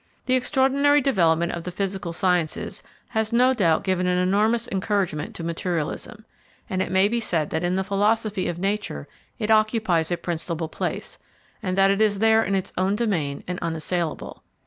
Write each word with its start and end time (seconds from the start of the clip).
The 0.25 0.33
extraordinary 0.33 0.99
development 0.99 1.51
of 1.51 1.63
the 1.63 1.71
physical 1.71 2.11
sciences 2.11 2.81
has 3.09 3.31
no 3.31 3.53
doubt 3.53 3.83
given 3.83 4.07
an 4.07 4.17
enormous 4.17 4.67
encouragement 4.71 5.35
to 5.35 5.43
materialism, 5.43 6.25
and 6.67 6.81
it 6.81 6.91
may 6.91 7.07
be 7.07 7.19
said 7.19 7.51
that 7.51 7.61
in 7.63 7.75
the 7.75 7.83
philosophy 7.83 8.47
of 8.47 8.57
nature 8.57 9.07
it 9.37 9.51
occupies 9.51 10.09
a 10.11 10.17
principal 10.17 10.69
place, 10.69 11.19
and 11.61 11.77
that 11.77 11.91
it 11.91 12.01
is 12.01 12.17
there 12.17 12.41
in 12.43 12.55
its 12.55 12.73
own 12.79 12.95
domain 12.95 13.43
and 13.47 13.59
unassailable. 13.59 14.41